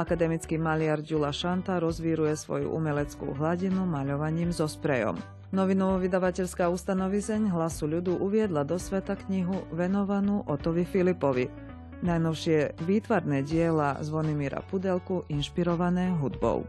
[0.00, 5.20] Akademický maliar Ďula Šanta rozvíruje svoju umeleckú hladinu maľovaním so sprejom.
[5.52, 11.52] Novinovo vydavateľská ustanovizeň Hlasu ľudu uviedla do sveta knihu venovanú Otovi Filipovi.
[12.00, 16.64] Najnovšie výtvarné diela Zvonimíra Pudelku inšpirované hudbou.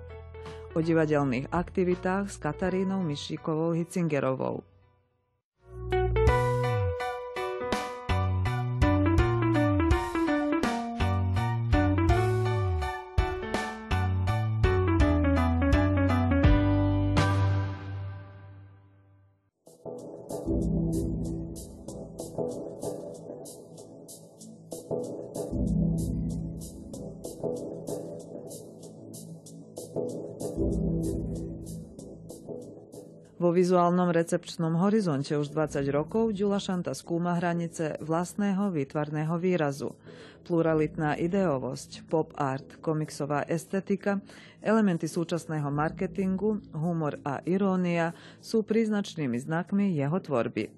[0.75, 4.59] O divadelných aktivitách s Katarínou Mišíkovou Hicingerovou.
[33.41, 39.97] Vo vizuálnom recepčnom horizonte už 20 rokov Ďula Šanta skúma hranice vlastného výtvarného výrazu.
[40.45, 44.21] Pluralitná ideovosť, pop art, komiksová estetika,
[44.61, 48.13] elementy súčasného marketingu, humor a irónia
[48.45, 50.69] sú príznačnými znakmi jeho tvorby.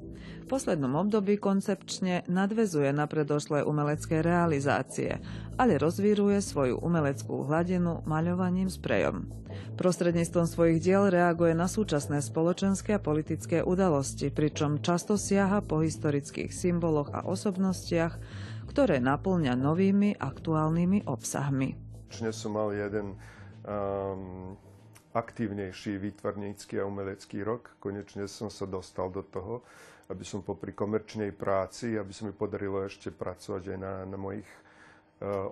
[0.43, 5.19] V poslednom období koncepčne nadvezuje na predošlé umelecké realizácie,
[5.57, 9.29] ale rozvíruje svoju umeleckú hladinu maľovaním sprejom.
[9.73, 16.53] Prostredníctvom svojich diel reaguje na súčasné spoločenské a politické udalosti, pričom často siaha po historických
[16.53, 18.17] symboloch a osobnostiach,
[18.69, 21.77] ktoré naplňa novými aktuálnymi obsahmi.
[22.13, 23.17] Dnes som mal jeden
[23.65, 24.53] um,
[25.13, 27.77] aktívnejší výtvarnícky a umelecký rok.
[27.77, 29.61] Konečne som sa dostal do toho,
[30.09, 34.49] aby som popri komerčnej práci, aby sa mi podarilo ešte pracovať aj na, na mojich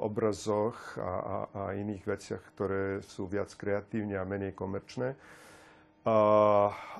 [0.03, 5.15] obrazoch a, a, a iných veciach, ktoré sú viac kreatívne a menej komerčné.
[6.03, 6.17] A,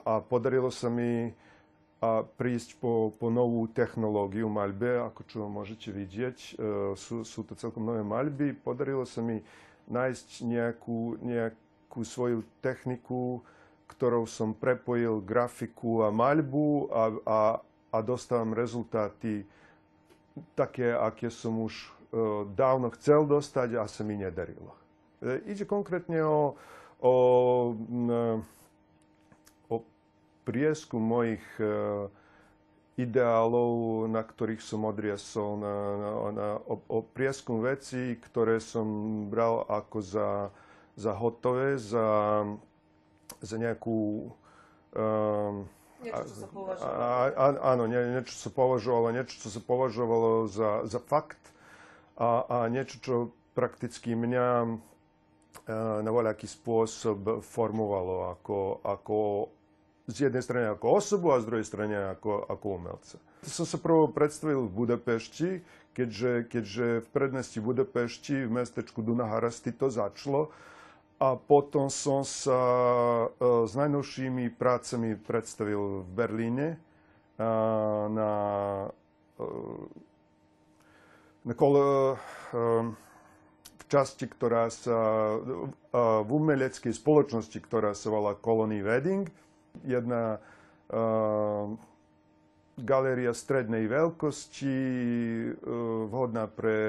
[0.07, 1.35] a podarilo sa mi
[2.01, 6.37] a prísť po, po novú technológiu maľbe, ako čo môžete vidieť.
[6.37, 6.51] E,
[6.97, 8.57] sú, sú to celkom nové maľby.
[8.57, 9.37] Podarilo sa mi
[9.85, 13.45] nájsť nejakú, nejakú svoju techniku,
[13.85, 17.41] ktorou som prepojil grafiku a maľbu a, a,
[17.93, 19.45] a dostávam rezultáty
[20.57, 22.00] také, aké som už E,
[22.53, 24.75] dávno chcel dostať a sa mi nedarilo.
[25.23, 26.59] E, ide konkrétne o,
[26.99, 27.15] o,
[29.71, 29.75] o
[30.43, 31.71] priesku mojich e,
[32.99, 38.85] ideálov, na ktorých som odriasol, na, na, na, o, o prieskum vecí, ktoré som
[39.31, 40.29] bral ako za,
[40.99, 42.43] za hotové, za,
[43.39, 44.27] za nejakú...
[44.91, 45.71] Um,
[46.03, 46.99] niečo, čo sa považovalo.
[47.63, 51.39] Áno, nie, niečo, čo sa považovalo, niečo, čo sa považovalo za, za fakt
[52.21, 53.15] a, a niečo, čo
[53.57, 54.67] prakticky mňa e,
[56.05, 59.17] na voľaký spôsob formovalo ako, ako
[60.05, 63.17] z jednej strany ako osobu a z druhej strany ako, ako umelca.
[63.41, 65.65] Som sa prvo predstavil v Budapešti,
[65.97, 70.53] keďže, keďže v predmestí Budapešti, v mestečku Dunaharasti to začalo.
[71.21, 72.61] A potom som sa
[73.29, 76.67] uh, s najnovšími prácami predstavil v Berlíne
[77.37, 78.29] uh, na
[82.53, 82.85] uh,
[83.71, 85.35] v časti, ktorá sa
[86.23, 89.27] v umeleckej spoločnosti, ktorá sa volá Colony Wedding.
[89.83, 90.39] Jedna
[92.79, 94.77] galéria strednej veľkosti,
[96.07, 96.79] vhodná pre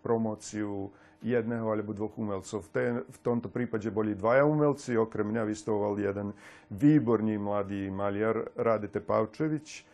[0.00, 0.88] promóciu
[1.20, 2.64] jedného alebo dvoch umelcov.
[2.70, 6.32] V, tomto prípade boli dvaja umelci, okrem mňa vystavoval jeden
[6.70, 9.84] výborný mladý maliar Radete Pavčevič.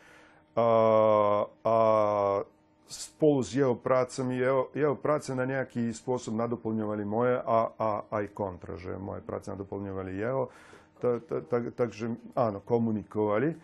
[3.25, 7.91] Spolu s jeho prácami, jeho, jeho práce na nejaký spôsob nadoplňovali moje a, a
[8.21, 10.53] aj kontra, že moje práce nadoplňovali jeho.
[11.01, 13.57] Ta, ta, ta, takže áno, komunikovali.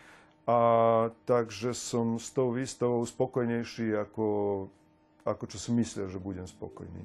[0.48, 0.56] A
[1.28, 4.64] takže som s tou výstavou spokojnejší, ako,
[5.28, 7.04] ako čo som myslel, že budem spokojný.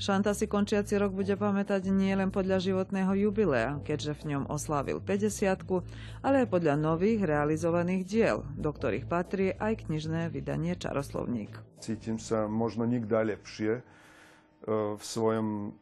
[0.00, 4.96] Šanta si končiaci rok bude pamätať nie len podľa životného jubilea, keďže v ňom oslávil
[4.96, 5.60] 50
[6.24, 11.52] ale aj podľa nových realizovaných diel, do ktorých patrí aj knižné vydanie Čaroslovník.
[11.84, 13.82] Cítim sa možno nikdy lepšie e,
[14.96, 15.76] v svojom,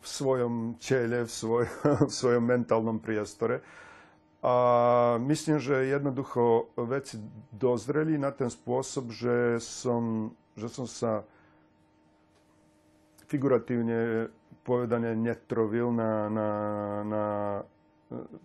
[0.00, 1.68] v svojom tele, v, svoj,
[2.08, 3.60] v svojom mentálnom priestore.
[4.40, 7.20] A myslím, že jednoducho veci
[7.52, 11.20] dozreli na ten spôsob, že som, že som sa
[13.26, 14.30] figuratívne
[14.66, 16.50] povedané netrovil na, na,
[17.06, 17.24] na
[17.58, 17.62] e,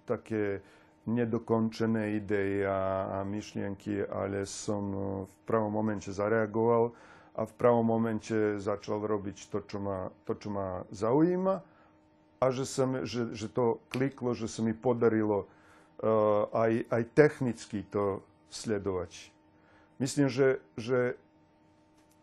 [0.06, 0.62] také
[1.10, 6.94] nedokončené idei a, a myšlienky, ale som e, v pravom momente zareagoval
[7.34, 11.56] a v pravom momente začal robiť to, čo ma, to, čo ma zaujíma
[12.42, 15.46] a že, som, že, že to kliklo, že sa mi podarilo
[16.50, 19.30] aj, aj technicky to sledovať.
[20.02, 21.14] Myslím, že, že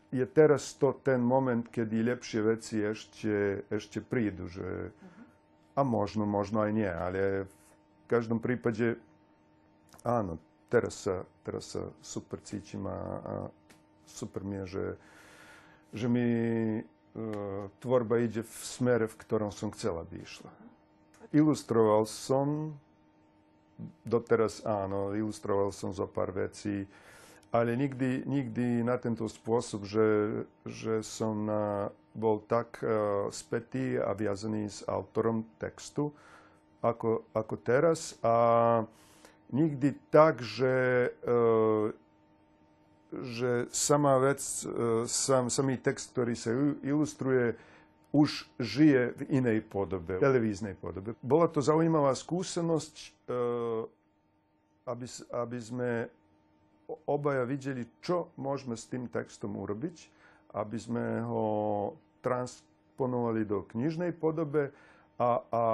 [0.08, 4.48] je teraz to ten moment, kedy lepšie veci ešte, ešte prídu.
[4.48, 4.92] Že,
[5.76, 8.96] a možno, možno aj nie, ale v každom prípade
[10.02, 10.40] áno,
[10.72, 13.34] teraz sa, teraz sa super cítim a, a
[14.08, 14.86] super mi je, že,
[15.92, 16.26] že mi
[16.80, 20.50] uh, tvorba ide v smere, v ktorom som chcel, aby išla.
[21.36, 22.72] Ilustroval som,
[24.08, 26.88] doteraz áno, ilustroval som zo pár vecí,
[27.48, 30.08] ale nikdy, nikdy na tento spôsob, že,
[30.68, 31.48] že som
[32.18, 36.10] bol tak uh, spätý a viazaný s autorom textu,
[36.82, 38.18] ako, ako teraz.
[38.26, 38.34] A
[39.54, 41.94] nikdy tak, že, uh,
[43.08, 46.50] že sama vec, uh, sam, samý text, ktorý sa
[46.82, 47.54] ilustruje,
[48.08, 51.12] už žije v inej podobe, televíznej podobe.
[51.20, 53.12] Bola to zaujímavá skúsenosť,
[54.88, 56.08] aby, aby sme
[56.88, 60.08] obaja videli, čo môžeme s tým textom urobiť,
[60.56, 61.46] aby sme ho
[62.24, 64.72] transponovali do knižnej podobe
[65.20, 65.64] a, a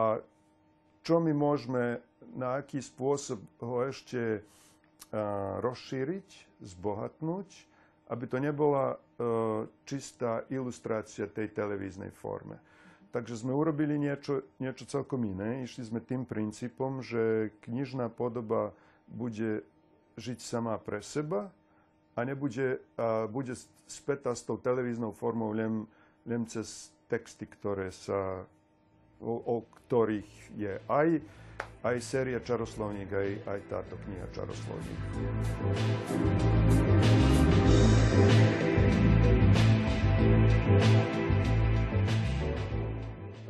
[1.04, 2.02] čo my môžeme,
[2.34, 4.42] na aký spôsob ho ešte a,
[5.62, 7.48] rozšíriť, zbohatnúť,
[8.10, 8.96] aby to nebola a,
[9.86, 12.58] čistá ilustrácia tej televíznej forme.
[13.14, 15.62] Takže sme urobili niečo, niečo celkom iné.
[15.62, 18.74] Išli sme tým princípom, že knižná podoba
[19.06, 19.62] bude
[20.14, 21.50] žiť sama pre seba
[22.14, 23.54] a nebude, a bude
[23.86, 25.86] spätá s tou televíznou formou len,
[26.24, 28.46] len cez texty, ktoré sa,
[29.20, 31.08] o, o ktorých je aj,
[31.84, 35.02] aj séria Čaroslovník, aj, aj táto kniha Čaroslovník.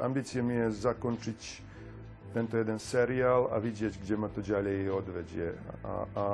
[0.04, 1.40] Ambície mi je zakončiť
[2.34, 5.54] tento jeden seriál a vidieť, kde ma to ďalej odvedie.
[5.86, 6.26] A, a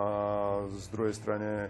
[0.73, 1.69] z druhej strane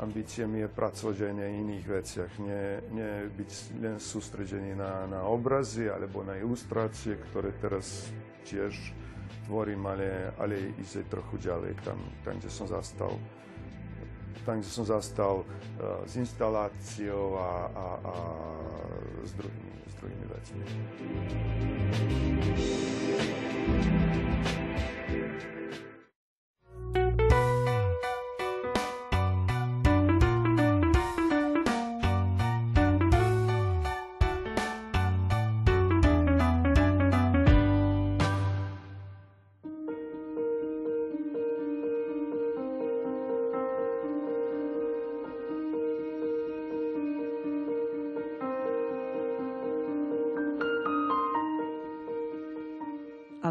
[0.00, 2.32] ambícia mi je pracovať aj na iných veciach.
[2.40, 3.50] Nie, nie byť
[3.84, 8.08] len sústredený na, na obrazy alebo na ilustrácie, ktoré teraz
[8.48, 8.72] tiež
[9.44, 13.12] tvorím, ale, ale ísť aj trochu ďalej, tam, tam, kde som zastal
[14.44, 18.14] tam, kde som zastal uh, s instaláciou a, a, a
[19.24, 20.26] s druhými, s druhými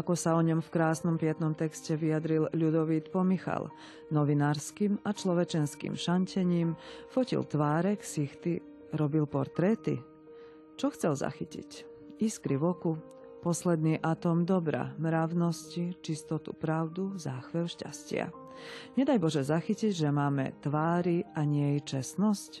[0.04, 3.72] ako sa o ňom v krásnom pietnom texte vyjadril ľudovít Pomichal.
[4.12, 6.76] Novinárskym a človečenským šantením
[7.08, 8.60] fotil tváre, ksichty,
[8.92, 9.96] robil portréty.
[10.76, 11.88] Čo chcel zachytiť?
[12.20, 12.92] Iskry v oku,
[13.40, 18.28] posledný atom dobra, mravnosti, čistotu pravdu, záchvev šťastia.
[19.00, 22.60] Nedaj Bože zachytiť, že máme tvári a nie jej čestnosť?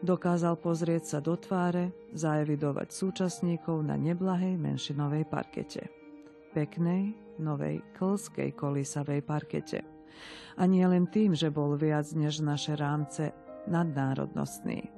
[0.00, 5.97] Dokázal pozrieť sa do tváre, zaevidovať súčasníkov na neblahej menšinovej parkete
[6.58, 9.86] peknej, novej, klskej kolísavej parkete.
[10.58, 13.30] A nie len tým, že bol viac než naše rámce
[13.70, 14.90] nadnárodnostný.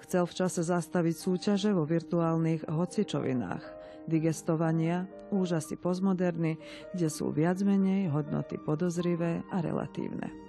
[0.00, 3.64] Chcel v čase zastaviť súťaže vo virtuálnych hocičovinách,
[4.08, 6.56] digestovania, úžasy postmoderny,
[6.96, 10.47] kde sú viac menej hodnoty podozrivé a relatívne.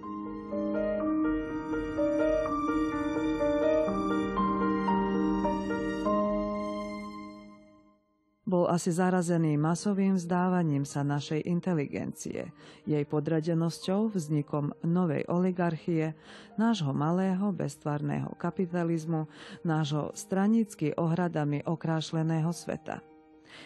[8.70, 12.54] Asi zarazený masovým vzdávaním sa našej inteligencie,
[12.86, 16.14] jej podradenosťou, vznikom novej oligarchie,
[16.56, 19.26] nášho malého beztvarného kapitalizmu,
[19.66, 23.02] nášho stranicky ohradami okrášleného sveta.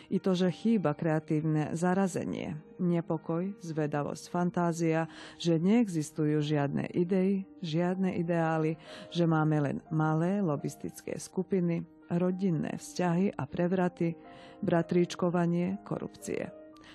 [0.09, 8.79] I to, že chýba kreatívne zarazenie, nepokoj, zvedavosť, fantázia, že neexistujú žiadne idei, žiadne ideály,
[9.11, 11.83] že máme len malé lobistické skupiny,
[12.17, 14.15] rodinné vzťahy a prevraty,
[14.63, 16.49] bratríčkovanie, korupcie.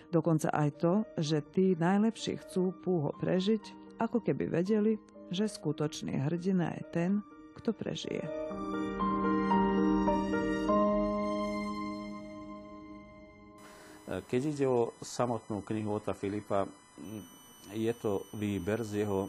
[0.08, 4.96] Dokonca aj to, že tí najlepší chcú púho prežiť, ako keby vedeli,
[5.28, 7.10] že skutočný hrdina je ten,
[7.60, 8.24] kto prežije.
[14.08, 16.64] Keď ide o samotnú knihu Ota Filipa,
[17.76, 19.28] je to výber z jeho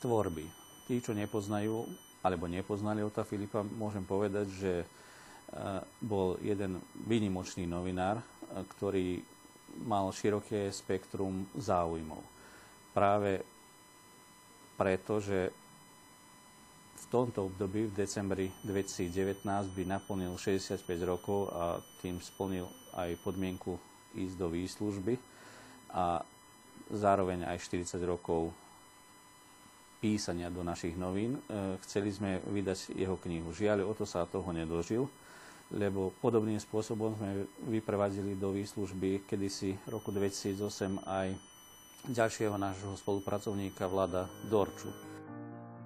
[0.00, 0.48] tvorby.
[0.88, 1.84] Tí, čo nepoznajú
[2.20, 4.72] alebo nepoznali Ota Filipa, môžem povedať, že
[5.98, 8.22] bol jeden výnimočný novinár,
[8.76, 9.18] ktorý
[9.86, 12.22] mal široké spektrum záujmov.
[12.90, 13.42] Práve
[14.74, 15.50] preto, že
[17.00, 23.80] v tomto období, v decembri 2019, by naplnil 65 rokov a tým splnil aj podmienku
[24.14, 25.14] ísť do výslužby
[25.94, 26.22] a
[26.90, 28.50] zároveň aj 40 rokov
[30.00, 31.36] písania do našich novín.
[31.36, 33.52] E, chceli sme vydať jeho knihu.
[33.52, 35.04] Žiaľ, o to sa toho nedožil,
[35.70, 41.28] lebo podobným spôsobom sme vyprevadili do výslužby kedysi roku 2008 aj
[42.08, 44.88] ďalšieho nášho spolupracovníka Vlada Dorču.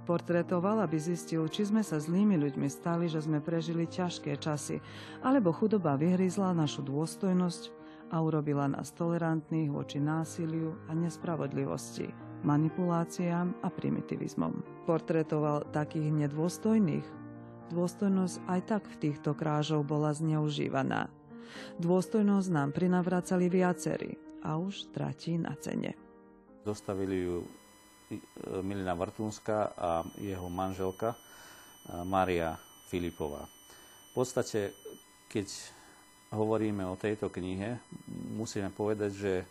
[0.05, 4.79] Portretoval, aby zistil, či sme sa zlými ľuďmi stali, že sme prežili ťažké časy,
[5.25, 13.69] alebo chudoba vyhryzla našu dôstojnosť a urobila nás tolerantných voči násiliu a nespravodlivosti manipuláciám a
[13.73, 14.85] primitivizmom.
[14.85, 17.09] Portretoval takých nedôstojných.
[17.73, 21.09] Dôstojnosť aj tak v týchto krážov bola zneužívaná.
[21.81, 25.97] Dôstojnosť nám prinavracali viacerí a už tratí na cene.
[26.61, 27.47] Dostavili ju e,
[28.61, 31.19] Milina Vrtúnska a jeho manželka e,
[32.05, 32.53] Maria
[32.93, 33.49] Filipová.
[34.13, 34.77] V podstate,
[35.33, 35.49] keď
[36.35, 37.79] hovoríme o tejto knihe,
[38.35, 39.47] musíme povedať, že e,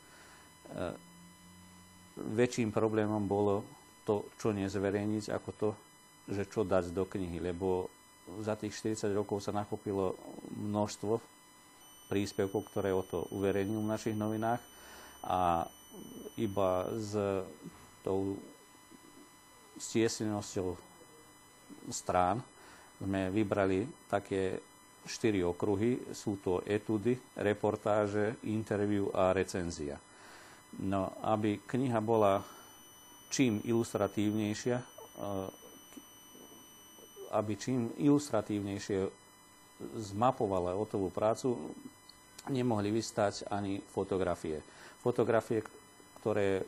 [2.19, 3.63] väčším problémom bolo
[4.03, 5.69] to, čo nezverejniť, ako to,
[6.29, 7.87] že čo dať do knihy, lebo
[8.43, 10.15] za tých 40 rokov sa nakopilo
[10.55, 11.19] množstvo
[12.07, 14.61] príspevkov, ktoré o to uverejnil v našich novinách
[15.23, 15.67] a
[16.39, 17.15] iba s
[18.03, 18.35] tou
[19.79, 20.75] stiesnenosťou
[21.91, 22.39] strán
[23.01, 24.61] sme vybrali také
[25.03, 26.15] štyri okruhy.
[26.15, 29.99] Sú to etudy, reportáže, interviu a recenzia.
[30.81, 32.41] No, aby kniha bola
[33.29, 35.47] čím ilustratívnejšia, eh,
[37.33, 39.09] aby čím ilustratívnejšie
[40.13, 41.57] zmapovala hotovú prácu,
[42.49, 44.61] nemohli vystať ani fotografie.
[45.01, 45.65] Fotografie,
[46.21, 46.63] ktoré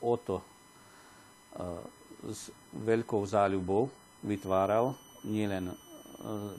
[0.00, 0.44] o to eh,
[2.26, 3.88] s veľkou záľubou
[4.24, 5.85] vytváral nielen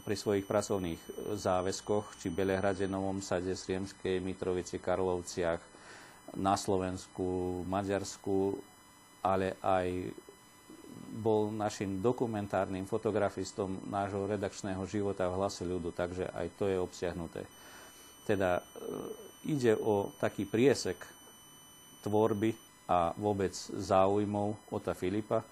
[0.03, 1.01] pri svojich pracovných
[1.35, 5.59] záväzkoch, či Belehrade, Novom Sade, Sriemskej, Mitrovici, Karlovciach,
[6.35, 8.59] na Slovensku, Maďarsku,
[9.23, 10.11] ale aj
[11.17, 17.41] bol našim dokumentárnym fotografistom nášho redakčného života v hlase ľudu, takže aj to je obsiahnuté.
[18.27, 18.61] Teda e,
[19.47, 20.99] ide o taký priesek
[22.03, 22.51] tvorby
[22.87, 25.43] a vôbec záujmov Ota Filipa,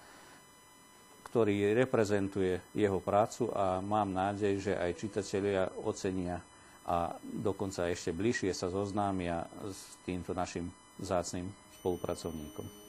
[1.26, 6.40] ktorý reprezentuje jeho prácu a mám nádej, že aj čitatelia ocenia
[6.86, 10.70] a dokonca ešte bližšie sa zoznámia s týmto našim
[11.02, 11.50] zácným
[11.82, 12.86] spolupracovníkom.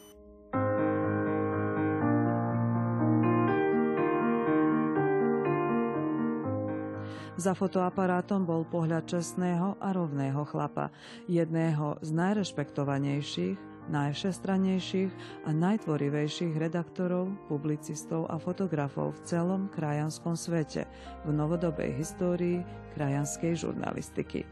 [7.37, 10.88] Za fotoaparátom bol pohľad čestného a rovného chlapa,
[11.28, 15.12] jedného z najrešpektovanejších najvšestrannejších
[15.47, 20.87] a najtvorivejších redaktorov, publicistov a fotografov v celom krajanskom svete
[21.25, 22.62] v novodobej histórii
[22.99, 24.43] krajanskej žurnalistiky.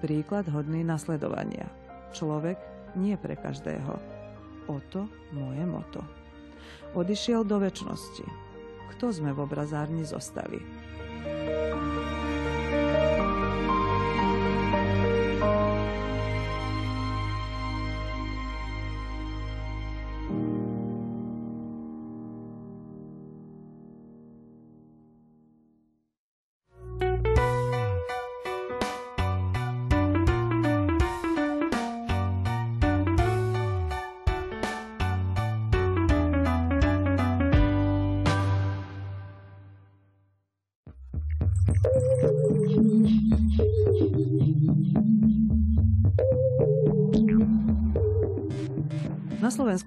[0.00, 1.68] Príklad hodný nasledovania.
[2.16, 2.56] Človek
[2.96, 4.00] nie pre každého.
[4.66, 5.06] Oto
[5.36, 6.00] moje moto.
[6.96, 8.26] Odišiel do väčšnosti.
[8.96, 10.89] Kto sme v obrazárni zostali?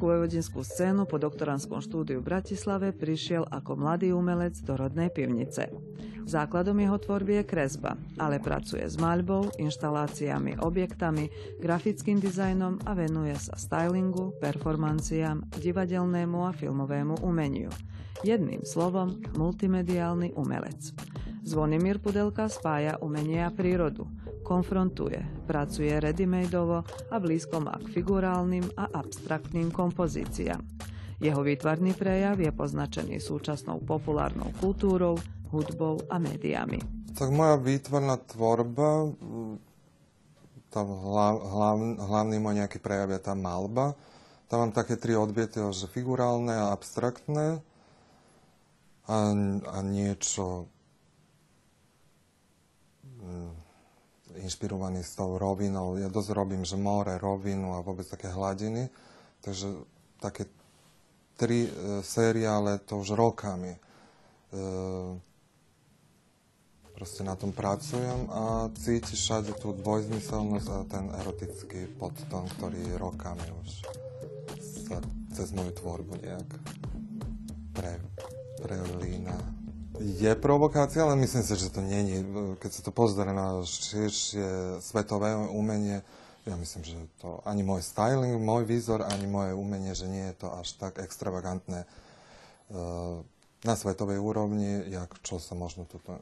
[0.04, 5.72] Slovenskú vojvodinskú scénu po doktorandskom štúdiu v Bratislave prišiel ako mladý umelec do rodnej pivnice.
[6.28, 11.32] Základom jeho tvorby je kresba, ale pracuje s maľbou, inštaláciami, objektami,
[11.64, 17.72] grafickým dizajnom a venuje sa stylingu, performanciám, divadelnému a filmovému umeniu.
[18.28, 20.92] Jedným slovom, multimediálny umelec.
[21.44, 24.08] Zvonimír Pudelka spája umenie a prírodu–
[24.44, 30.60] konfrontuje, pracuje readymadeovo a blízko má k figurálnym a abstraktným kompozíciám.
[31.24, 35.16] Jeho výtvarný prejav je poznačený súčasnou populárnou kultúrou,
[35.56, 36.84] hudbou a médiami.
[37.16, 39.16] Tak moja výtvarná tvorba,
[40.68, 43.96] tá hlav, hlav, hlavný môj nejaký prejav je tá malba.
[44.52, 47.64] Tam mám také tri odbiety, že figurálne a abstraktné
[49.08, 49.18] a,
[49.70, 50.68] a niečo
[54.42, 56.00] inšpirovaný s tou rovinou.
[56.02, 58.90] Ja dosť robím, že more, rovinu a vôbec také hladiny.
[59.44, 59.68] Takže
[60.18, 60.50] také
[61.38, 61.72] tri e,
[62.02, 63.76] seriále to už rokami.
[63.76, 63.80] E,
[66.94, 73.44] proste na tom pracujem a cítiš všade tú dvojzmyselnosť a ten erotický podton, ktorý rokami
[73.66, 73.70] už
[74.88, 75.02] sa
[75.34, 76.50] cez moju tvorbu nejak
[77.74, 77.98] pre,
[78.62, 79.63] prelína.
[80.02, 82.26] Je provokácia, ale myslím si, že to není.
[82.58, 86.02] Keď sa to pozrie na širšie svetové umenie,
[86.44, 90.44] ja myslím, že to ani môj styling, môj výzor, ani moje umenie, že nie je
[90.44, 93.22] to až tak extravagantné uh,
[93.64, 96.20] na svetovej úrovni, jak čo sa možno tuto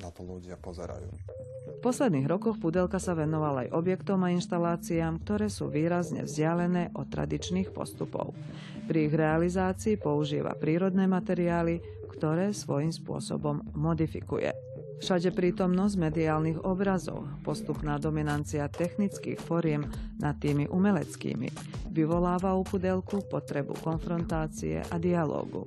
[0.00, 1.08] na to ľudia pozerajú.
[1.70, 7.06] V posledných rokoch Pudelka sa venoval aj objektom a inštaláciám, ktoré sú výrazne vzdialené od
[7.08, 8.32] tradičných postupov.
[8.88, 11.80] Pri ich realizácii používa prírodné materiály,
[12.10, 14.52] ktoré svojím spôsobom modifikuje.
[15.00, 19.88] Všade prítomnosť mediálnych obrazov, postupná dominancia technických foriem
[20.20, 21.48] nad tými umeleckými,
[21.88, 25.64] vyvoláva u Pudelku potrebu konfrontácie a dialógu.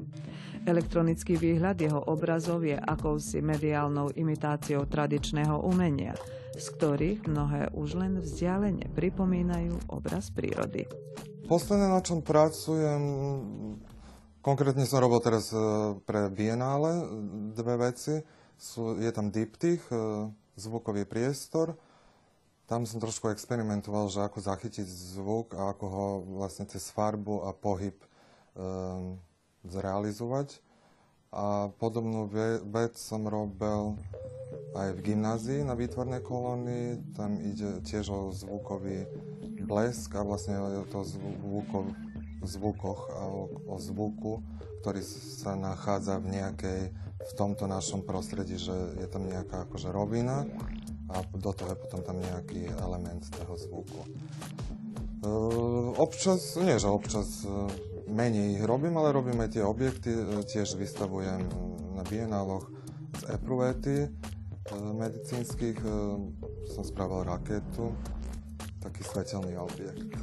[0.63, 6.15] Elektronický výhľad jeho obrazov je akousi mediálnou imitáciou tradičného umenia,
[6.55, 10.87] z ktorých mnohé už len vzdialene pripomínajú obraz prírody.
[11.51, 13.03] Posledné, na čom pracujem,
[14.39, 15.59] konkrétne som robil teraz e,
[16.07, 17.11] pre Biennále
[17.51, 18.23] dve veci.
[18.55, 21.75] Sú, je tam diptych, e, zvukový priestor.
[22.63, 26.07] Tam som trošku experimentoval, že ako zachytiť zvuk a ako ho
[26.39, 27.99] vlastne cez farbu a pohyb
[28.55, 29.19] um,
[29.67, 30.59] zrealizovať.
[31.33, 32.29] A podobnú
[32.69, 33.97] vec som robil
[34.73, 37.17] aj v gymnázii na výtvarnej kolónii.
[37.17, 39.09] Tam ide tiež o zvukový
[39.65, 41.89] blesk a vlastne je to zvukov,
[42.45, 44.45] zvukoch a o, o zvuku,
[44.81, 46.81] ktorý sa nachádza v nejakej,
[47.23, 50.45] v tomto našom prostredí, že je tam nejaká akože rovina
[51.13, 54.01] a do toho je potom tam nejaký element toho zvuku.
[55.23, 57.47] Uh, občas, nie že občas,
[58.13, 60.13] menej ich robím, ale robím aj tie objekty.
[60.13, 61.41] E, tiež vystavujem
[61.97, 62.69] na bienáloch
[63.17, 64.09] z epruvety e,
[64.73, 65.81] medicínskych.
[65.81, 65.95] E,
[66.69, 67.91] som spravil raketu,
[68.79, 70.13] taký svetelný objekt.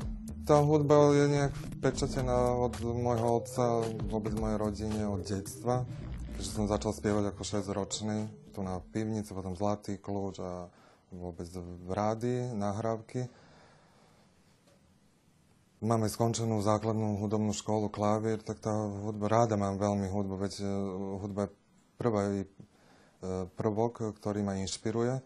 [0.47, 5.87] Tá hudba je nejak pečatená od môjho otca, vôbec mojej rodine, od detstva.
[6.35, 8.19] Keďže som začal spievať ako 6-ročný,
[8.51, 10.67] tu na pivnici, potom Zlatý kľúč a
[11.15, 13.31] vôbec v rádi, nahrávky.
[15.81, 20.65] Máme skončenú základnú hudobnú školu klavír, tak tá hudba, ráda mám veľmi hudbu, veď e,
[21.25, 21.51] hudba je
[21.97, 22.49] prvý e,
[23.57, 25.25] prvok, ktorý ma inšpiruje.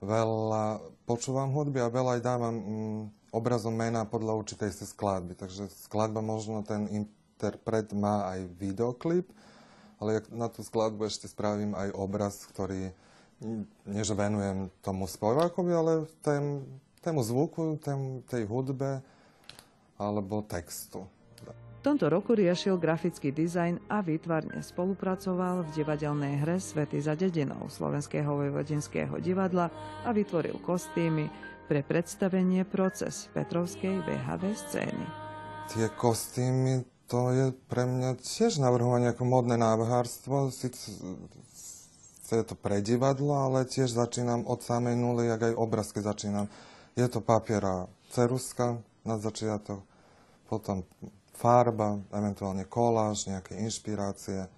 [0.00, 5.36] Veľa počúvam hudby a veľa aj dávam mm, obrazom mena podľa určitej si skladby.
[5.36, 9.28] Takže skladba možno ten interpret má aj videoklip,
[10.00, 12.96] ale na tú skladbu ešte spravím aj obraz, ktorý
[13.84, 15.92] nie že venujem tomu spevákovi, ale
[16.24, 16.64] tém,
[17.04, 19.04] tému zvuku, tém, tej hudbe,
[20.00, 21.04] alebo textu.
[21.80, 27.72] V tomto roku riešil grafický dizajn a výtvarne spolupracoval v divadelnej hre Svety za dedinou
[27.72, 29.72] Slovenského vojvodinského divadla
[30.04, 31.28] a vytvoril kostýmy
[31.64, 35.06] pre predstavenie proces Petrovskej VHV scény.
[35.72, 40.52] Tie kostýmy, to je pre mňa tiež navrhovanie ako modné návrhárstvo.
[40.52, 41.00] Sice
[42.28, 46.44] je to pre divadlo, ale tiež začínam od samej nuly, jak aj obrazky začínam.
[46.92, 49.80] Je to papiera ceruska na začiatok,
[50.50, 50.82] potom
[51.38, 54.50] farba, eventuálne koláž, nejaké inšpirácie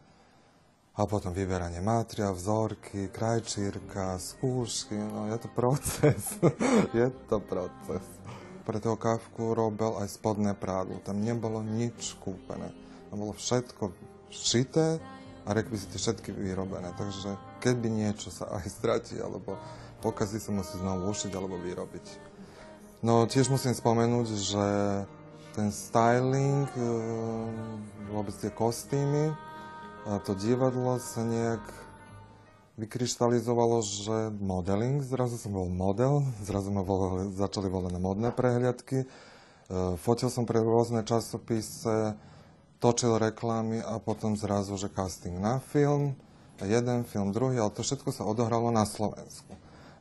[0.97, 6.41] a potom vyberanie matria, vzorky, krajčírka, skúšky, no je to proces,
[6.99, 8.05] je to proces.
[8.65, 12.73] Pre toho kávku robil aj spodné prádlo, tam nebolo nič kúpené,
[13.13, 13.93] tam bolo všetko
[14.33, 14.97] šité
[15.45, 19.61] a rekvizity všetky vyrobené, takže keby niečo sa aj stratí alebo
[20.03, 22.07] pokazí sa musí znovu ušiť alebo vyrobiť.
[23.03, 24.67] No tiež musím spomenúť, že
[25.53, 26.69] ten styling,
[28.09, 29.37] vôbec tie kostýmy,
[30.25, 31.63] to divadlo sa nejak
[32.81, 39.07] vykryštalizovalo, že modeling, zrazu som bol model, zrazu ma volali, začali volať modné prehliadky, e,
[40.01, 42.17] fotil som pre rôzne časopise,
[42.83, 46.19] točil reklamy a potom zrazu, že casting na film,
[46.59, 49.55] jeden film, druhý, ale to všetko sa odohralo na Slovensku.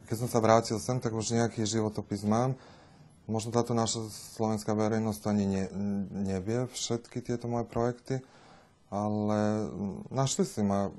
[0.09, 2.57] Keď som sa vrátil sem, tak už nejaký životopis mám,
[3.31, 5.63] Možno táto naša slovenská verejnosť ani ne,
[6.11, 8.19] nevie všetky tieto moje projekty,
[8.91, 9.71] ale
[10.11, 10.91] našli si ma.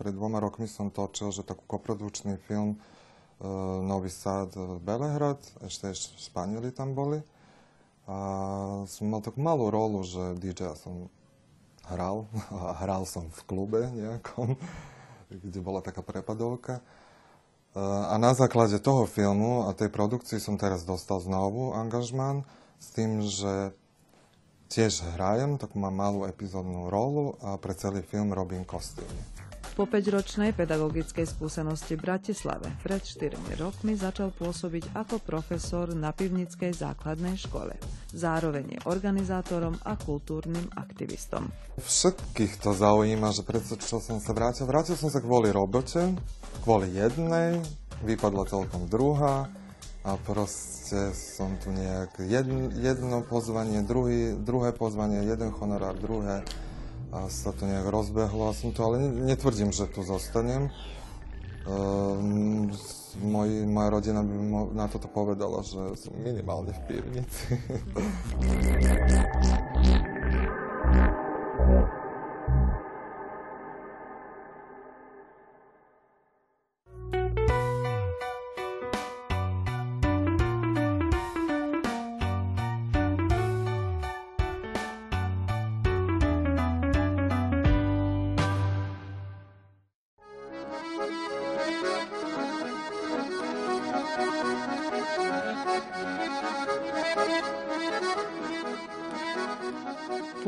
[0.00, 2.78] Pred dvoma rokmi som točil, že takú koprodukčný film e,
[3.84, 7.20] Nový sád Belehrad, ešte, ešte Španieli tam boli.
[8.08, 8.16] A
[8.88, 11.12] som mal takú malú rolu, že DJ som
[11.92, 12.24] hral,
[12.72, 14.56] a hral som v klube nejakom,
[15.28, 16.80] kde bola taká prepadovka.
[17.76, 22.48] A na základe toho filmu a tej produkcii som teraz dostal znovu angažmán
[22.80, 23.76] s tým, že
[24.68, 29.37] tiež hrajem, tak mám malú epizódnu rolu a pre celý film robím kostýmy.
[29.78, 36.74] Po 5-ročnej pedagogickej skúsenosti v Bratislave pred 4 rokmi začal pôsobiť ako profesor na Pivnickej
[36.74, 37.78] základnej škole.
[38.10, 41.46] Zároveň je organizátorom a kultúrnym aktivistom.
[41.78, 44.66] Všetkých to zaujíma, že predsa čo som sa vrátil.
[44.66, 46.10] Vrátil som sa kvôli robote,
[46.66, 47.62] kvôli jednej,
[48.02, 49.46] vypadla celkom druhá
[50.02, 52.18] a proste som tu nejak
[52.82, 56.42] jedno, pozvanie, druhý, druhé pozvanie, jeden honorár, druhé
[57.12, 60.68] a sa to nejak rozbehlo a som to, ale netvrdím, že tu zostanem.
[61.68, 62.72] Um,
[63.20, 64.34] moj, moja rodina by
[64.72, 67.56] na toto povedala, že som minimálne v pivnici.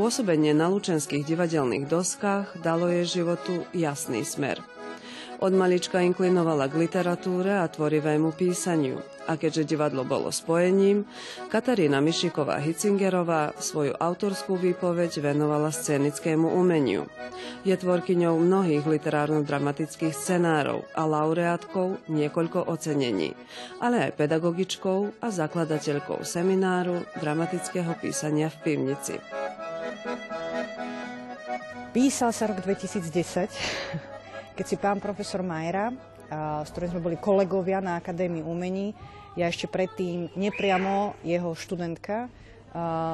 [0.01, 4.57] Pôsobenie na lučenských divadelných doskách dalo jej životu jasný smer.
[5.45, 8.97] Od malička inklinovala k literatúre a tvorivému písaniu.
[9.29, 11.05] A keďže divadlo bolo spojením,
[11.53, 17.05] Katarína Mišiková-Hicingerová svoju autorskú výpoveď venovala scenickému umeniu.
[17.69, 23.37] Je tvorkyňou mnohých literárno-dramatických scenárov a laureátkou niekoľko ocenení,
[23.85, 29.21] ale aj pedagogičkou a zakladateľkou semináru dramatického písania v pivnici.
[31.91, 33.51] Písal sa rok 2010,
[34.57, 35.93] keď si pán profesor Majera,
[36.65, 38.95] s ktorým sme boli kolegovia na Akadémii umení,
[39.37, 42.33] ja ešte predtým nepriamo jeho študentka,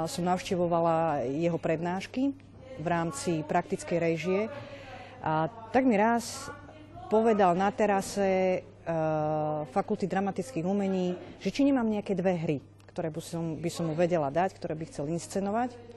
[0.06, 2.36] som navštevovala jeho prednášky
[2.76, 4.40] v rámci praktickej režie.
[5.24, 6.52] A tak mi raz
[7.08, 8.62] povedal na terase
[9.72, 12.58] Fakulty dramatických umení, že či nemám nejaké dve hry,
[12.92, 15.95] ktoré by som, by som mu vedela dať, ktoré by chcel inscenovať.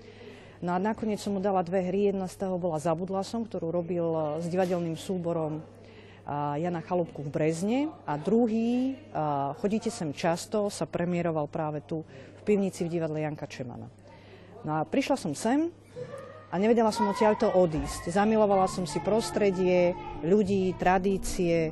[0.59, 2.11] No a nakoniec som mu dala dve hry.
[2.11, 7.23] Jedna z toho bola Zabudla som, ktorú robil eh, s divadelným súborom eh, Jana Chalúbku
[7.23, 7.79] v Brezne.
[8.03, 13.47] A druhý, eh, Chodíte sem často, sa premiéroval práve tu v pivnici v divadle Janka
[13.47, 13.87] Čemana.
[14.67, 15.71] No a prišla som sem
[16.51, 18.11] a nevedela som odtiaľto odísť.
[18.11, 19.95] Zamilovala som si prostredie,
[20.27, 21.71] ľudí, tradície,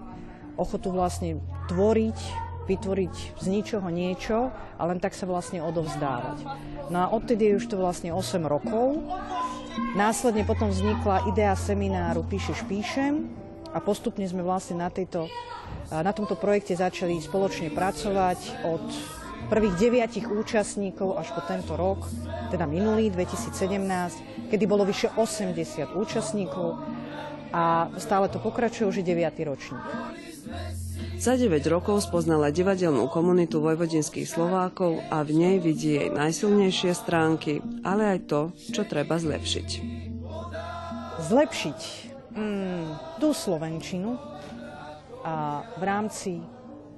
[0.56, 6.44] ochotu vlastne tvoriť, vytvoriť z ničoho niečo a len tak sa vlastne odovzdávať.
[6.92, 9.02] No a odtedy je už to vlastne 8 rokov.
[9.96, 13.32] Následne potom vznikla idea semináru Píšeš, píšem
[13.72, 15.32] a postupne sme vlastne na, tejto,
[15.90, 18.84] na tomto projekte začali spoločne pracovať od
[19.48, 22.04] prvých deviatich účastníkov až po tento rok,
[22.52, 26.84] teda minulý 2017, kedy bolo vyše 80 účastníkov
[27.54, 29.48] a stále to pokračuje, už je 9.
[29.48, 29.84] ročník.
[31.18, 37.58] Za 9 rokov spoznala divadelnú komunitu vojvodinských Slovákov a v nej vidí jej najsilnejšie stránky,
[37.82, 39.68] ale aj to, čo treba zlepšiť.
[41.26, 41.80] Zlepšiť
[42.38, 42.86] mm,
[43.18, 44.14] tú slovenčinu
[45.26, 46.38] a v rámci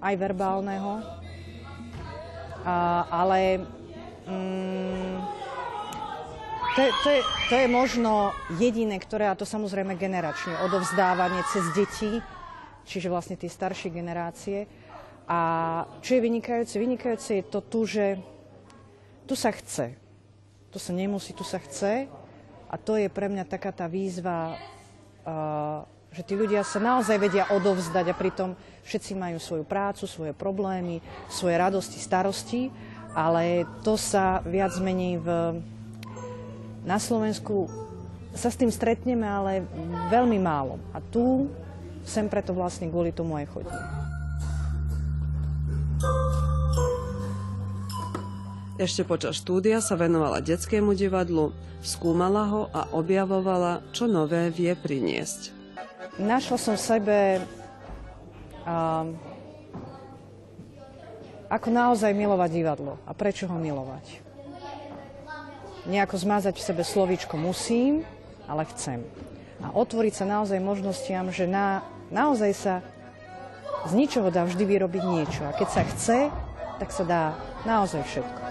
[0.04, 1.00] aj verbálneho,
[2.68, 3.64] a, ale
[4.28, 5.16] mm,
[6.76, 12.20] to, to, je, to je možno jediné, ktoré, a to samozrejme generačne, odovzdávanie cez deti,
[12.90, 14.66] čiže vlastne tie staršie generácie.
[15.30, 15.40] A
[16.02, 16.82] čo je vynikajúce?
[16.82, 18.18] Vynikajúce je to tu, že
[19.30, 19.94] tu sa chce.
[20.74, 22.10] Tu sa nemusí, tu sa chce.
[22.66, 27.46] A to je pre mňa taká tá výzva, uh, že tí ľudia sa naozaj vedia
[27.54, 30.98] odovzdať a pritom všetci majú svoju prácu, svoje problémy,
[31.30, 32.74] svoje radosti, starosti,
[33.14, 35.30] ale to sa viac menej v,
[36.82, 37.70] na Slovensku
[38.34, 39.66] sa s tým stretneme, ale
[40.10, 40.82] veľmi málo.
[40.94, 41.50] A tu
[42.04, 43.84] sem preto vlastne kvôli tomu aj chodím.
[48.80, 51.52] Ešte počas štúdia sa venovala detskému divadlu,
[51.84, 55.52] skúmala ho a objavovala, čo nové vie priniesť.
[56.16, 57.18] Našla som v sebe
[58.64, 59.04] uh,
[61.52, 64.24] ako naozaj milovať divadlo a prečo ho milovať.
[65.90, 68.08] Nejako zmazať v sebe slovíčko musím,
[68.48, 69.04] ale chcem.
[69.60, 72.74] A otvoriť sa naozaj možnostiam, že na naozaj sa
[73.88, 75.42] z ničoho dá vždy vyrobiť niečo.
[75.48, 76.20] A keď sa chce,
[76.80, 77.24] tak sa dá
[77.64, 78.42] naozaj všetko.